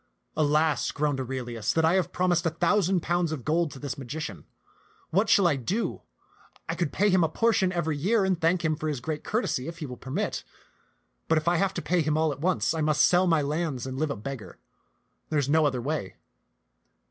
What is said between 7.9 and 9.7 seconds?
year and thank him for his great cour tesy,